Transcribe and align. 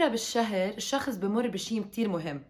مرة 0.00 0.08
بالشهر 0.08 0.68
الشخص 0.68 1.16
بمر 1.16 1.48
بشيء 1.48 1.82
كتير 1.82 2.08
مهم 2.08 2.42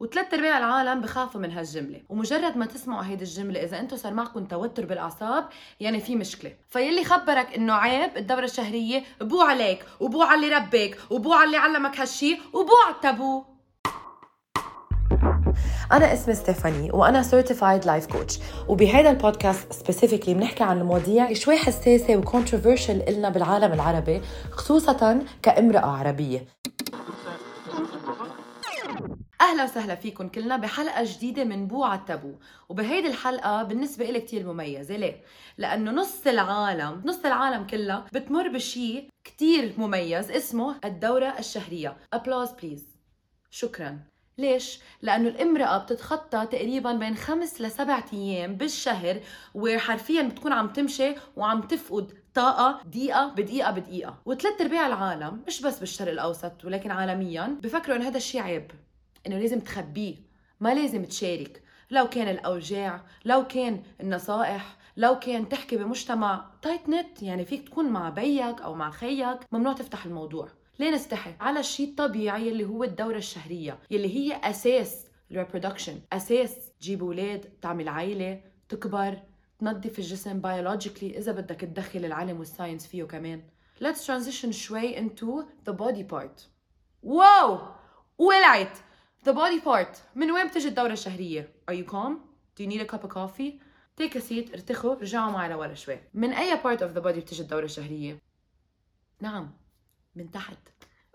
وثلاث 0.00 0.34
أرباع 0.34 0.58
العالم 0.58 1.00
بخافوا 1.00 1.40
من 1.40 1.50
هالجملة 1.50 2.02
ومجرد 2.08 2.56
ما 2.56 2.66
تسمعوا 2.66 3.04
هيدي 3.04 3.24
الجملة 3.24 3.62
إذا 3.62 3.80
أنتم 3.80 3.96
صار 3.96 4.14
معكم 4.14 4.44
توتر 4.44 4.86
بالأعصاب 4.86 5.48
يعني 5.80 6.00
في 6.00 6.16
مشكلة. 6.16 6.52
فيلي 6.68 7.04
خبرك 7.04 7.54
إنه 7.54 7.72
عيب 7.72 8.16
الدورة 8.16 8.44
الشهرية 8.44 9.02
بو 9.20 9.40
عليك 9.40 9.84
وبو 10.00 10.22
على 10.22 10.34
اللي 10.34 10.56
ربك 10.56 10.98
وبو 11.10 11.32
على 11.32 11.44
اللي 11.44 11.56
علمك 11.56 12.00
هالشي 12.00 12.38
وبو 12.52 12.72
على 12.86 12.94
التابو. 12.94 13.51
أنا 15.92 16.12
اسمي 16.12 16.34
ستيفاني 16.34 16.90
وأنا 16.90 17.22
certified 17.22 17.84
life 17.84 18.06
coach 18.06 18.38
وبهذا 18.68 19.10
البودكاست 19.10 19.72
specifically 19.72 20.34
بنحكي 20.34 20.64
عن 20.64 20.80
المواضيع 20.80 21.32
شوي 21.32 21.56
حساسة 21.56 22.16
و 22.16 22.22
controversial 22.22 23.02
إلنا 23.02 23.28
بالعالم 23.28 23.72
العربي 23.72 24.22
خصوصا 24.50 25.24
كامرأة 25.42 25.86
عربية. 25.86 26.46
أهلا 29.40 29.64
وسهلا 29.64 29.94
فيكم 29.94 30.28
كلنا 30.28 30.56
بحلقة 30.56 31.04
جديدة 31.04 31.44
من 31.44 31.66
بو 31.66 31.84
على 31.84 32.00
التابو. 32.00 32.34
وبهيدي 32.68 33.08
الحلقة 33.08 33.62
بالنسبة 33.62 34.04
لي 34.04 34.20
كثير 34.20 34.46
مميزة. 34.46 34.96
ليه؟ 34.96 35.22
لأنه 35.58 35.90
نص 35.90 36.26
العالم 36.26 37.02
نص 37.04 37.24
العالم 37.24 37.66
كلها 37.66 38.06
بتمر 38.12 38.48
بشيء 38.48 39.08
كثير 39.24 39.74
مميز 39.78 40.30
اسمه 40.30 40.76
الدورة 40.84 41.34
الشهرية. 41.38 41.96
applause 42.12 42.52
please 42.52 42.86
شكرا. 43.50 44.11
ليش؟ 44.38 44.80
لأنه 45.02 45.28
الامرأة 45.28 45.78
بتتخطى 45.78 46.46
تقريبا 46.46 46.92
بين 46.92 47.16
خمس 47.16 47.60
لسبعة 47.60 48.04
أيام 48.12 48.54
بالشهر 48.54 49.20
وحرفيا 49.54 50.22
بتكون 50.22 50.52
عم 50.52 50.68
تمشي 50.68 51.14
وعم 51.36 51.60
تفقد 51.62 52.12
طاقة 52.34 52.80
دقيقة 52.84 53.28
بدقيقة 53.28 53.70
بدقيقة. 53.70 54.18
وثلاث 54.24 54.60
أرباع 54.60 54.86
العالم 54.86 55.42
مش 55.46 55.62
بس 55.62 55.78
بالشرق 55.78 56.12
الأوسط 56.12 56.64
ولكن 56.64 56.90
عالميا 56.90 57.58
بفكروا 57.62 57.96
إنه 57.96 58.08
هذا 58.08 58.16
الشيء 58.16 58.40
عيب 58.42 58.70
إنه 59.26 59.38
لازم 59.38 59.60
تخبيه 59.60 60.16
ما 60.60 60.74
لازم 60.74 61.04
تشارك. 61.04 61.62
لو 61.90 62.08
كان 62.08 62.28
الأوجاع 62.28 63.04
لو 63.24 63.46
كان 63.46 63.82
النصائح 64.00 64.76
لو 64.96 65.18
كان 65.18 65.48
تحكي 65.48 65.76
بمجتمع 65.76 66.50
tight 66.62 66.88
knit 66.88 67.22
يعني 67.22 67.44
فيك 67.44 67.68
تكون 67.68 67.84
مع 67.88 68.08
بيك 68.08 68.60
أو 68.60 68.74
مع 68.74 68.90
خيك 68.90 69.38
ممنوع 69.52 69.72
تفتح 69.72 70.06
الموضوع. 70.06 70.48
ليه 70.78 70.90
نستحي 70.90 71.34
على 71.40 71.60
الشيء 71.60 71.88
الطبيعي 71.88 72.48
اللي 72.48 72.64
هو 72.64 72.84
الدورة 72.84 73.16
الشهرية 73.16 73.78
يلي 73.90 74.16
هي 74.16 74.40
أساس 74.50 75.06
ال 75.30 75.35
reproduction 75.35 76.00
أساس 76.12 76.72
تجيب 76.80 77.02
أولاد 77.02 77.40
تعمل 77.40 77.88
عائلة 77.88 78.40
تكبر 78.68 79.22
تنظف 79.58 79.98
الجسم 79.98 80.40
biologically 80.40 81.18
إذا 81.18 81.32
بدك 81.32 81.60
تدخل 81.60 82.04
العلم 82.04 82.38
وال 82.38 82.49
science 82.49 82.86
فيه 82.86 83.04
كمان 83.04 83.42
Let's 83.84 84.06
transition 84.06 84.50
شوي 84.50 84.96
into 84.96 85.44
the 85.68 85.72
body 85.72 86.04
part 86.12 86.42
واو 87.02 87.58
ولعت 88.18 88.78
The 89.24 89.32
body 89.32 89.60
part 89.64 89.98
من 90.14 90.30
وين 90.30 90.46
بتجي 90.46 90.68
الدورة 90.68 90.92
الشهرية؟ 90.92 91.52
Are 91.70 91.74
you 91.74 91.84
calm? 91.84 92.16
Do 92.56 92.64
you 92.64 92.66
need 92.66 92.80
a 92.80 92.92
cup 92.92 93.04
of 93.04 93.10
coffee? 93.10 93.60
Take 94.00 94.16
a 94.16 94.20
seat 94.20 94.52
ارتخوا 94.52 94.94
رجعوا 94.94 95.32
معي 95.32 95.48
لورا 95.48 95.74
شوي 95.74 95.98
من 96.14 96.32
أي 96.32 96.56
part 96.56 96.78
of 96.78 96.96
the 96.96 97.02
body 97.02 97.18
بتجي 97.18 97.42
الدورة 97.42 97.64
الشهرية؟ 97.64 98.18
نعم 99.20 99.50
من 100.14 100.30
تحت. 100.30 100.58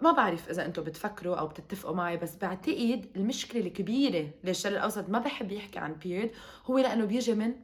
ما 0.01 0.11
بعرف 0.11 0.49
إذا 0.49 0.65
أنتم 0.65 0.83
بتفكروا 0.83 1.35
أو 1.35 1.47
بتتفقوا 1.47 1.95
معي 1.95 2.17
بس 2.17 2.35
بعتقد 2.35 3.11
المشكلة 3.15 3.61
الكبيرة 3.61 4.29
ليش 4.43 4.57
الشرق 4.57 4.77
الأوسط 4.77 5.09
ما 5.09 5.19
بحب 5.19 5.51
يحكي 5.51 5.79
عن 5.79 5.95
period 5.95 6.35
هو 6.65 6.77
لأنه 6.77 7.05
بيجي 7.05 7.33
من 7.33 7.55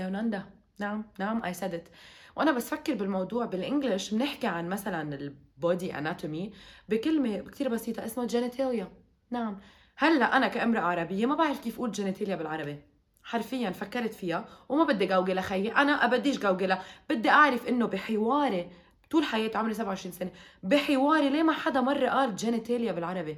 down 0.00 0.14
under. 0.14 0.40
نعم 0.78 1.04
نعم 1.18 1.42
I 1.42 1.56
said 1.56 1.72
it. 1.72 1.90
وأنا 2.36 2.52
بس 2.52 2.70
فكر 2.70 2.94
بالموضوع 2.94 3.44
بال 3.44 3.58
English. 3.58 4.14
بنحكي 4.14 4.46
عن 4.46 4.68
مثلا 4.68 5.14
ال 5.14 5.31
body 5.31 5.98
anatomy 5.98 6.52
بكلمة 6.88 7.38
كتير 7.38 7.68
بسيطة 7.68 8.04
اسمها 8.04 8.26
genitalia 8.26 8.92
نعم. 9.30 9.60
هلأ 9.96 10.36
أنا 10.36 10.48
كأمرأة 10.48 10.80
عربية 10.80 11.26
ما 11.26 11.34
بعرف 11.34 11.60
كيف 11.60 11.76
أقول 11.76 11.92
genitalia 11.92 12.36
بالعربي. 12.36 12.78
حرفيا 13.22 13.70
فكرت 13.70 14.14
فيها 14.14 14.48
وما 14.68 14.84
بدي 14.84 15.06
جوجل 15.06 15.40
خيي. 15.40 15.72
أنا 15.72 16.06
بديش 16.06 16.38
جوجلها. 16.38 16.82
بدي 17.10 17.30
أعرف 17.30 17.68
إنه 17.68 17.86
بحواري 17.86 18.70
طول 19.10 19.24
حياتي 19.24 19.58
عمري 19.58 19.74
27 19.74 20.12
سنة. 20.12 20.30
بحواري 20.62 21.30
ليه 21.30 21.42
ما 21.42 21.52
حدا 21.52 21.80
مرة 21.80 22.08
قال 22.08 22.36
genitalia 22.36 22.92
بالعربي؟ 22.92 23.36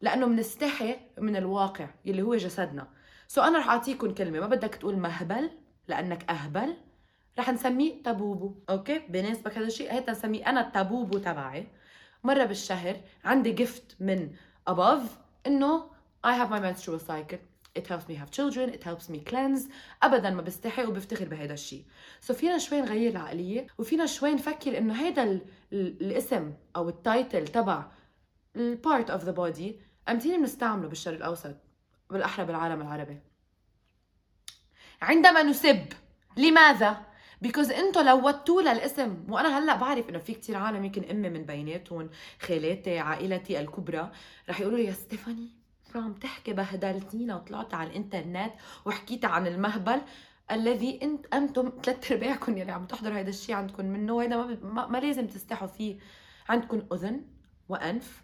لأنه 0.00 0.26
بنستحي 0.26 0.96
من 1.18 1.36
الواقع 1.36 1.88
اللي 2.06 2.22
هو 2.22 2.34
جسدنا. 2.34 2.88
so 3.28 3.42
أنا 3.42 3.58
رح 3.58 3.68
اعطيكم 3.68 4.14
كلمة 4.14 4.40
ما 4.40 4.46
بدك 4.46 4.74
تقول 4.74 4.96
مهبل 4.96 5.50
لأنك 5.88 6.30
أهبل 6.30 6.76
رح 7.38 7.50
نسميه 7.50 8.02
تابوبو. 8.02 8.54
okay؟ 8.70 8.98
بيناسبك 8.98 9.58
هذا 9.58 9.66
الشيء 9.66 9.92
هيدا 9.92 10.12
نسميه 10.12 10.46
أنا 10.50 10.60
التابوبو 10.60 11.18
تبعي. 11.18 11.68
مرة 12.24 12.44
بالشهر 12.44 12.96
عندي 13.24 13.52
gift 13.52 13.96
من 14.00 14.30
above 14.70 15.08
إنه 15.46 15.94
I 16.26 16.30
have 16.30 16.50
my 16.50 16.60
menstrual 16.60 17.00
cycle. 17.10 17.53
It 17.78 17.86
helps 17.86 18.08
me 18.08 18.14
have 18.14 18.30
children 18.30 18.68
it 18.68 18.84
helps 18.84 19.08
me 19.10 19.18
cleanse. 19.30 19.68
ابدا 20.02 20.30
ما 20.30 20.42
بستحي 20.42 20.84
وبفتخر 20.84 21.24
بهذا 21.24 21.54
الشيء 21.54 22.34
so 22.34 22.35
so 22.35 22.36
فينا 22.36 22.58
شوي 22.58 22.80
نغير 22.80 23.10
العقلية 23.10 23.66
وفينا 23.78 24.06
شوي 24.06 24.34
نفكر 24.34 24.78
إنه 24.78 24.94
هذا 24.94 25.40
الاسم 25.72 26.52
أو 26.76 26.88
ال 26.88 26.98
title 26.98 27.48
تبع 27.48 27.90
ال 28.56 28.67
part 28.67 29.10
of 29.10 29.24
the 29.24 29.32
body 29.32 29.80
أمتين 30.08 30.40
بنستعمله 30.40 30.88
بالشرق 30.88 31.16
الأوسط 31.16 31.56
بالأحرى 32.10 32.46
بالعالم 32.46 32.80
العربي. 32.80 33.20
عندما 35.02 35.42
نسب 35.42 35.86
لماذا؟ 36.36 37.14
because 37.42 37.70
أنتو 37.70 38.00
لوتوا 38.00 38.62
للاسم 38.62 39.24
وأنا 39.28 39.58
هلأ 39.58 39.76
بعرف 39.76 40.08
إنه 40.08 40.18
في 40.18 40.34
كتير 40.34 40.56
عالم 40.56 40.84
يمكن 40.84 41.04
أمي 41.04 41.28
من 41.28 41.44
بيناتهم 41.44 42.10
خالاتي 42.40 42.98
عائلتي 42.98 43.60
الكبرى 43.60 44.12
رح 44.48 44.60
يقولوا 44.60 44.78
لي 44.78 44.84
يا 44.84 44.92
ستيفاني 44.92 45.63
عم 45.96 46.14
تحكي 46.14 46.52
بهدلتينا 46.52 47.36
وطلعت 47.36 47.74
على 47.74 47.90
الإنترنت 47.90 48.52
وحكيت 48.84 49.24
عن 49.24 49.46
المهبل 49.46 50.00
الذي 50.50 51.00
انت 51.02 51.26
أنتم 51.34 51.72
ثلاث 51.84 52.12
أرباعكم 52.12 52.58
يلي 52.58 52.72
عم 52.72 52.86
تحضروا 52.86 53.20
هذا 53.20 53.28
الشيء 53.28 53.54
عندكم 53.54 53.84
منه 53.84 54.22
هذا 54.22 54.36
ما, 54.36 54.58
ما, 54.62 54.86
ما 54.86 54.98
لازم 54.98 55.26
تستحوا 55.26 55.68
فيه. 55.68 55.98
عندكم 56.48 56.82
أذن 56.92 57.24
وأنف 57.68 58.22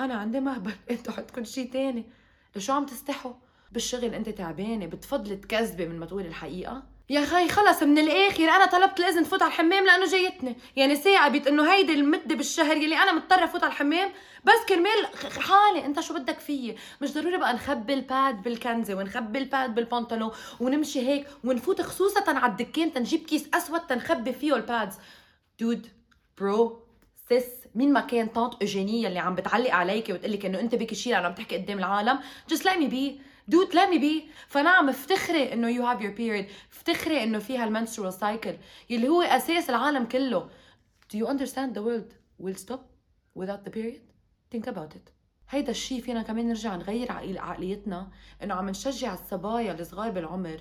أنا 0.00 0.14
عندي 0.14 0.40
مهبل 0.40 0.72
أنتم 0.90 1.12
عندكم 1.12 1.44
شيء 1.44 1.72
تاني. 1.72 2.06
لشو 2.56 2.72
عم 2.72 2.86
تستحوا؟ 2.86 3.32
بالشغل 3.72 4.14
أنت 4.14 4.28
تعبانة 4.28 4.86
بتفضلي 4.86 5.36
تكذبي 5.36 5.86
من 5.86 5.98
ما 5.98 6.06
تقولي 6.06 6.28
الحقيقة. 6.28 6.97
يا 7.10 7.24
خي 7.24 7.48
خلص 7.48 7.82
من 7.82 7.98
الآخر 7.98 8.44
أنا 8.44 8.66
طلبت 8.66 9.00
الإذن 9.00 9.24
فوت 9.24 9.42
على 9.42 9.50
الحمام 9.52 9.86
لأنه 9.86 10.06
جايتني. 10.06 10.56
يعني 10.76 10.96
ثاقبت 10.96 11.46
انه 11.46 11.72
هيدي 11.72 11.92
المدة 11.92 12.34
بالشهر 12.34 12.76
يلي 12.76 12.96
أنا 12.96 13.12
مضطرة 13.12 13.46
فوت 13.46 13.62
على 13.64 13.72
الحمام. 13.72 14.10
بس 14.44 14.64
كرمال 14.68 15.06
حالي 15.40 15.86
أنت 15.86 16.00
شو 16.00 16.14
بدك 16.14 16.38
فيي؟ 16.38 16.76
مش 17.00 17.12
ضروري 17.14 17.38
بقى 17.38 17.54
نخبي 17.54 17.94
ال 17.94 18.06
pad 18.06 18.42
بالكنزة 18.42 18.94
ونخبي 18.94 19.38
ال 19.38 19.47
pad 19.47 19.74
بالبنطلون 19.74 20.30
ونمشي 20.60 21.08
هيك 21.08 21.26
ونفوت 21.44 21.82
خصوصا 21.82 22.24
على 22.38 22.52
الدكان 22.52 22.92
تنجيب 22.92 23.20
كيس 23.20 23.48
أسود 23.54 23.80
تنخبي 23.80 24.32
فيه 24.32 24.56
ال 24.56 24.64
pads 24.64 24.94
dude 25.60 25.86
bro 26.38 26.82
sis 27.28 27.44
مين 27.74 27.92
ما 27.92 28.00
كان 28.00 28.26
طانت 28.26 28.54
اوجينيه 28.62 29.08
اللي 29.08 29.18
عم 29.18 29.34
بتعلق 29.34 29.74
عليكي 29.74 30.12
وتقول 30.12 30.32
لك 30.32 30.46
إنه 30.46 30.60
أنت 30.60 30.74
بك 30.74 30.94
شيء 30.94 31.12
لأنه 31.12 31.26
عم 31.26 31.34
تحكي 31.34 31.56
قدام 31.56 31.78
العالم؟ 31.78 32.18
Just 32.52 32.62
let 32.62 32.76
me 32.78 32.90
be. 32.92 33.20
Let 33.50 33.90
me 33.90 33.98
be. 33.98 34.30
فنعم 34.48 34.88
افتخري 34.88 35.52
إنه 35.52 35.68
you 35.72 35.82
have 35.82 36.02
your 36.02 36.16
period. 36.18 36.52
افتخري 36.72 37.22
إنه 37.22 37.38
فيها 37.38 37.64
ال 37.64 37.69
menstrual 37.69 38.12
cycle 38.12 38.56
يلي 38.90 39.08
هو 39.08 39.22
أساس 39.22 39.70
العالم 39.70 40.04
كله. 40.04 40.48
Do 41.12 41.18
you 41.18 41.26
understand 41.26 41.74
the 41.74 41.82
world 41.82 42.14
will 42.42 42.56
stop 42.56 42.80
without 43.34 43.64
the 43.64 43.70
period? 43.70 44.02
Think 44.54 44.66
about 44.66 44.94
it. 44.94 45.12
هيدا 45.50 45.70
الشيء 45.70 46.00
فينا 46.00 46.22
كمان 46.22 46.48
نرجع 46.48 46.76
نغير 46.76 47.12
عقليتنا 47.12 48.10
إنه 48.42 48.54
عم 48.54 48.68
نشجع 48.68 49.14
الصبايا 49.14 49.72
الصغار 49.72 50.10
بالعمر 50.10 50.60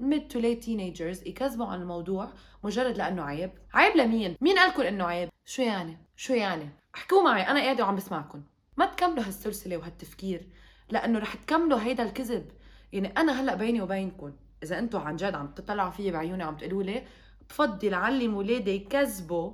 mid 0.00 0.32
to 0.32 0.38
late 0.38 0.62
teenagers 0.64 1.26
يكذبوا 1.26 1.66
عن 1.66 1.82
الموضوع 1.82 2.32
مجرد 2.64 2.96
لأنه 2.96 3.22
عيب. 3.22 3.50
عيب 3.74 3.96
لمين؟ 3.96 4.36
مين 4.40 4.58
قال 4.58 4.70
لكم 4.70 4.82
إنه 4.82 5.04
عيب؟ 5.04 5.28
شو 5.44 5.62
يعني؟ 5.62 5.98
شو 6.16 6.34
يعني؟ 6.34 6.68
احكوا 6.94 7.22
معي 7.22 7.42
أنا 7.42 7.60
قاعدة 7.60 7.84
وعم 7.84 7.96
بسمعكم. 7.96 8.42
ما 8.76 8.86
تكملوا 8.86 9.24
هالسلسلة 9.24 9.76
وهالتفكير. 9.76 10.48
لأنه 10.92 11.18
رح 11.18 11.34
تكملوا 11.34 11.82
هيدا 11.82 12.02
الكذب. 12.02 12.46
يعني 12.92 13.08
أنا 13.08 13.40
هلأ 13.40 13.54
بيني 13.54 13.82
وبينكم 13.82 14.32
إذا 14.62 14.78
أنتم 14.78 14.98
عن 14.98 15.16
جد 15.16 15.34
عم 15.34 15.46
تطلعوا 15.46 15.90
فيي 15.90 16.10
بعيوني 16.10 16.44
وعم 16.44 16.56
تقولوا 16.56 16.82
لي 16.82 17.02
بفضل 17.48 17.94
علم 17.94 18.34
ولادي 18.34 18.70
يكذبوا 18.70 19.52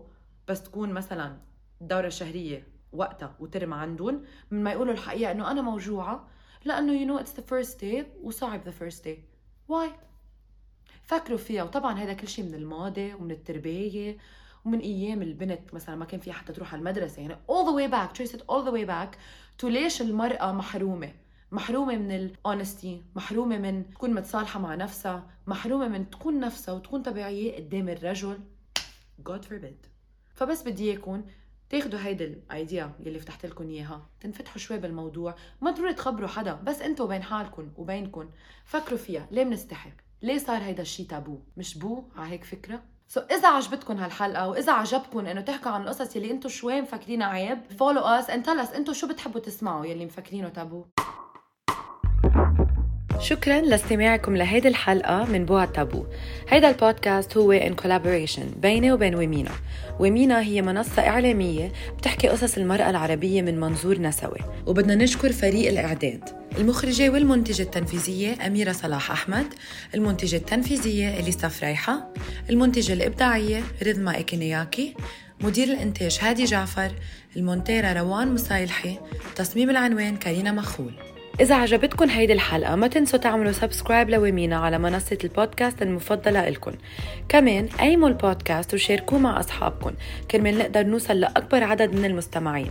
بس 0.48 0.62
تكون 0.62 0.92
مثلا 0.92 1.36
الدورة 1.80 2.06
الشهرية 2.06 2.66
وقتها 2.92 3.36
وترم 3.40 3.74
عندهم 3.74 4.22
من 4.50 4.62
ما 4.64 4.72
يقولوا 4.72 4.92
الحقيقة 4.92 5.32
إنه 5.32 5.50
أنا 5.50 5.62
موجوعة 5.62 6.28
لأنه 6.64 6.92
you 6.92 7.06
know 7.06 7.18
it's 7.18 7.34
the 7.36 7.42
first 7.42 7.84
day 7.84 8.06
وصعب 8.22 8.60
the 8.64 8.70
first 8.70 9.04
day 9.04 9.24
why 9.68 9.90
فكروا 11.02 11.38
فيها. 11.38 11.62
وطبعا 11.62 11.98
هذا 11.98 12.12
كل 12.12 12.28
شيء 12.28 12.44
من 12.44 12.54
الماضي 12.54 13.14
ومن 13.14 13.30
التربية 13.30 14.16
ومن 14.64 14.78
أيام 14.78 15.22
البنت 15.22 15.74
مثلا 15.74 15.96
ما 15.96 16.04
كان 16.04 16.20
في 16.20 16.32
حتى 16.32 16.52
تروح 16.52 16.72
على 16.72 16.80
المدرسة. 16.80 17.22
يعني 17.22 17.34
all 17.34 17.64
the 17.66 17.72
way 17.72 17.92
back 17.92 18.18
trace 18.18 18.32
it 18.34 18.40
all 18.40 18.64
the 18.68 18.72
way 18.72 18.88
back 18.88 19.16
to 19.62 19.64
ليش 19.64 20.02
المرأة 20.02 20.52
محرومة. 20.52 21.12
محرومة 21.52 21.96
من 21.96 22.10
ال 22.12 22.23
honesty 22.24 23.02
محرومة 23.16 23.58
من 23.58 23.90
تكون 23.90 24.14
متصالحة 24.14 24.60
مع 24.60 24.74
نفسها 24.74 25.26
محرومة 25.46 25.88
من 25.88 26.10
تكون 26.10 26.40
نفسها 26.40 26.74
وتكون 26.74 27.02
طبيعية 27.02 27.56
قدام 27.56 27.88
الرجل. 27.88 28.38
God 29.28 29.42
forbid. 29.42 29.88
فبس 30.34 30.62
بدي 30.62 30.90
إياكم 30.90 31.24
تاخدوا 31.70 32.00
هيدي 32.00 32.24
ال 32.24 32.38
idea 32.38 32.92
يلي 33.00 33.18
فتحت 33.18 33.46
لكم 33.46 33.68
إياها 33.68 34.06
تنفتحوا 34.20 34.58
شوي 34.58 34.78
بالموضوع. 34.78 35.34
ما 35.60 35.70
ضروري 35.70 35.94
تخبروا 35.94 36.28
حدا 36.28 36.54
بس 36.54 36.82
أنتوا 36.82 37.06
وبين 37.06 37.22
حالكم 37.22 37.70
وبينكم 37.76 38.30
فكروا 38.64 38.98
فيها. 38.98 39.26
ليه 39.30 39.44
بنستحي؟ 39.44 39.92
ليه 40.22 40.38
صار 40.38 40.62
هيدا 40.62 40.82
الشيء 40.82 41.06
تابو 41.06 41.38
مش 41.56 41.78
بو 41.78 42.04
على 42.16 42.30
هيك 42.30 42.44
فكرة؟ 42.44 42.82
so 43.08 43.20
so, 43.20 43.32
إذا 43.32 43.48
عجبتكم 43.48 43.96
هالحلقة 43.96 44.48
وإذا 44.48 44.72
عجبكم 44.72 45.26
إنه 45.26 45.40
تحكوا 45.40 45.70
عن 45.70 45.82
القصص 45.82 46.16
يلي 46.16 46.30
أنتم 46.30 46.48
شوي 46.48 46.80
مفكرينها 46.80 47.26
عيب 47.26 47.58
follow 47.78 48.00
us 48.00 48.30
and 48.30 48.44
tell 48.44 48.60
أنتم 48.60 48.92
شو 48.92 49.08
بتحبوا 49.08 49.40
تسمعوا 49.40 49.86
يلي 49.86 50.06
مفكرينه 50.06 50.48
تابو 50.48 50.84
شكرا 53.20 53.60
لاستماعكم 53.60 54.36
لهيدي 54.36 54.68
الحلقة 54.68 55.24
من 55.24 55.44
بوع 55.44 55.64
تابو 55.64 56.04
هيدا 56.48 56.68
البودكاست 56.68 57.36
هو 57.36 57.60
in 57.60 57.72
collaboration 57.84 58.58
بيني 58.62 58.92
وبين 58.92 59.14
Womena 59.14 59.50
Womena 60.00 60.40
هي 60.40 60.62
منصة 60.62 61.08
إعلامية 61.08 61.72
بتحكي 61.98 62.28
قصص 62.28 62.56
المرأة 62.58 62.90
العربية 62.90 63.42
من 63.42 63.60
منظور 63.60 63.98
نسوي. 63.98 64.38
وبدنا 64.66 64.94
نشكر 64.94 65.32
فريق 65.32 65.68
الإعداد 65.68 66.24
المخرجة 66.58 67.10
والمنتجة 67.10 67.62
التنفيذية 67.62 68.46
أميرة 68.46 68.72
صلاح 68.72 69.10
أحمد 69.10 69.46
المنتجة 69.94 70.36
التنفيذية 70.36 71.20
إليسا 71.20 71.48
فريحة 71.48 72.12
المنتجة 72.50 72.92
الإبداعية 72.92 73.62
رضما 73.86 74.16
إيكينياكي 74.16 74.94
مدير 75.40 75.68
الإنتاج 75.68 76.18
هادي 76.22 76.44
جعفر 76.44 76.90
المونتيرة 77.36 77.92
روان 77.92 78.34
مصايلحي 78.34 78.98
تصميم 79.36 79.70
العنوان 79.70 80.16
كارينا 80.16 80.52
مخول. 80.52 81.07
إذا 81.40 81.54
عجبتكم 81.54 82.08
هيدي 82.10 82.32
الحلقة 82.32 82.74
ما 82.74 82.86
تنسوا 82.86 83.18
تعملوا 83.18 83.52
subscribe 83.52 84.10
ل 84.10 84.17
Womena 84.17 84.56
على 84.56 84.78
منصة 84.78 85.18
البودكاست 85.24 85.82
المفضلة 85.82 86.48
إلكم 86.48 86.72
كمان 87.28 87.66
قيموا 87.66 88.08
البودكاست 88.08 88.74
وشاركوه 88.74 89.18
مع 89.18 89.40
أصحابكم 89.40 89.90
كرمال 90.30 90.58
نقدر 90.58 90.82
نوصل 90.82 91.20
لأكبر 91.20 91.64
عدد 91.64 91.94
من 91.94 92.04
المستمعين. 92.04 92.70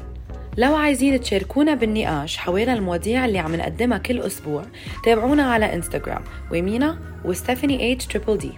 لو 0.58 0.76
عايزين 0.76 1.22
تشاركونا 1.22 1.74
بالنقاش 1.74 2.38
حوالين 2.38 2.70
المواضيع 2.70 3.26
اللي 3.26 3.40
عم 3.40 3.56
نقدمها 3.56 3.98
كل 3.98 4.20
أسبوع 4.20 4.64
تابعونا 5.06 5.44
على 5.44 5.74
انستغرام 5.74 6.22
Womena 6.52 7.00
وستيفاني 7.26 7.94
H 7.94 8.06
triple 8.06 8.38
D 8.38 8.52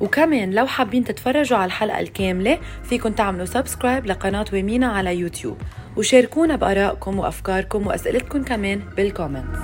وكمان 0.00 0.50
لو 0.50 0.66
حابين 0.66 1.04
تتفرجوا 1.04 1.58
على 1.58 1.66
الحلقة 1.66 2.00
الكاملة 2.00 2.58
فيكن 2.82 3.14
تعملوا 3.14 3.44
subscribe 3.44 4.06
لقناة 4.06 4.44
Womena 4.52 4.86
على 4.86 5.16
يوتيوب. 5.18 5.56
وشاركونا 5.96 6.56
بآرائكم 6.56 7.18
وأفكاركم 7.18 7.86
وأسئلتكم 7.86 8.42
كمان 8.42 8.80
بال 8.96 9.08
comments 9.08 9.58